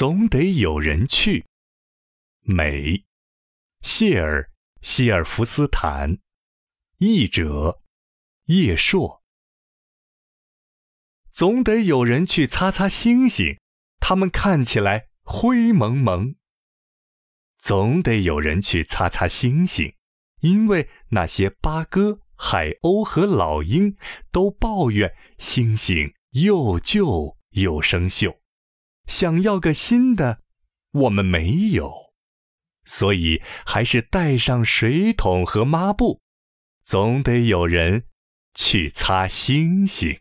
[0.00, 1.44] 总得有人去。
[2.40, 3.04] 美，
[3.82, 4.44] 谢尔·
[4.80, 6.16] 希尔弗斯坦，
[6.96, 7.82] 译者
[8.46, 9.22] 叶硕。
[11.30, 13.58] 总得有人去擦擦星星，
[13.98, 16.34] 它们看起来灰蒙蒙。
[17.58, 19.94] 总得有人去擦擦星星，
[20.40, 23.98] 因为那些八哥、海鸥和老鹰
[24.32, 28.38] 都抱怨星星又旧又生锈，
[29.10, 30.40] 想要个新的，
[30.92, 32.12] 我们没有，
[32.84, 36.20] 所以还是带上水桶和抹布。
[36.84, 38.04] 总得有人
[38.54, 40.20] 去擦星星。